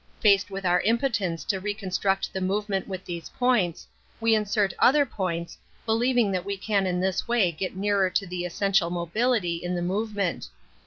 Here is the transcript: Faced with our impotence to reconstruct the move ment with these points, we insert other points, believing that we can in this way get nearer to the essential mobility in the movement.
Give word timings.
Faced 0.19 0.49
with 0.49 0.65
our 0.65 0.79
impotence 0.81 1.43
to 1.43 1.59
reconstruct 1.59 2.33
the 2.33 2.41
move 2.41 2.67
ment 2.67 2.87
with 2.87 3.05
these 3.05 3.29
points, 3.29 3.85
we 4.19 4.33
insert 4.33 4.73
other 4.79 5.05
points, 5.05 5.59
believing 5.85 6.31
that 6.31 6.43
we 6.43 6.57
can 6.57 6.87
in 6.87 6.99
this 6.99 7.27
way 7.27 7.51
get 7.51 7.75
nearer 7.77 8.09
to 8.09 8.25
the 8.25 8.43
essential 8.43 8.89
mobility 8.89 9.57
in 9.57 9.75
the 9.75 9.81
movement. 9.83 10.47